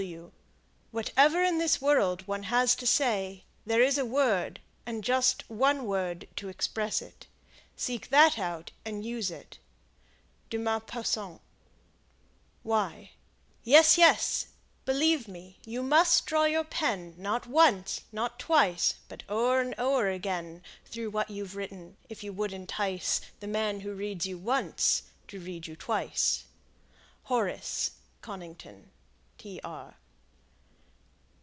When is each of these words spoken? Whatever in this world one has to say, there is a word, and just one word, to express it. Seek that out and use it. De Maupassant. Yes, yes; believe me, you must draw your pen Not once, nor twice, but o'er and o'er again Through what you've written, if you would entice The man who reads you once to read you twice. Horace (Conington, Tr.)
Whatever 0.89 1.43
in 1.43 1.59
this 1.59 1.79
world 1.79 2.27
one 2.27 2.41
has 2.49 2.73
to 2.73 2.87
say, 2.87 3.43
there 3.67 3.83
is 3.83 3.99
a 3.99 4.05
word, 4.05 4.59
and 4.83 5.03
just 5.03 5.47
one 5.47 5.85
word, 5.85 6.27
to 6.37 6.49
express 6.49 7.03
it. 7.03 7.27
Seek 7.75 8.09
that 8.09 8.39
out 8.39 8.71
and 8.83 9.05
use 9.05 9.29
it. 9.29 9.59
De 10.49 10.57
Maupassant. 10.57 11.39
Yes, 12.65 13.95
yes; 13.95 14.47
believe 14.85 15.27
me, 15.27 15.59
you 15.67 15.83
must 15.83 16.25
draw 16.25 16.45
your 16.45 16.63
pen 16.63 17.13
Not 17.15 17.45
once, 17.45 18.01
nor 18.11 18.29
twice, 18.39 18.95
but 19.07 19.21
o'er 19.29 19.61
and 19.61 19.75
o'er 19.77 20.09
again 20.09 20.63
Through 20.83 21.11
what 21.11 21.29
you've 21.29 21.55
written, 21.55 21.95
if 22.09 22.23
you 22.23 22.33
would 22.33 22.53
entice 22.53 23.21
The 23.39 23.45
man 23.45 23.81
who 23.81 23.93
reads 23.93 24.25
you 24.25 24.39
once 24.39 25.03
to 25.27 25.39
read 25.39 25.67
you 25.67 25.75
twice. 25.75 26.45
Horace 27.25 27.91
(Conington, 28.23 28.89
Tr.) 29.37 29.95